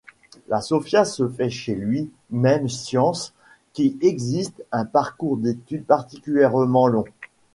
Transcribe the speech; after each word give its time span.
La 0.47 0.61
sophia 0.61 1.05
se 1.05 1.29
fait 1.29 1.51
chez 1.51 1.75
lui-même 1.75 2.67
science 2.67 3.35
qui 3.71 3.99
exige 4.01 4.47
un 4.71 4.83
parcours 4.83 5.37
d’étude 5.37 5.85
particulièrement 5.85 6.87
long. 6.87 7.05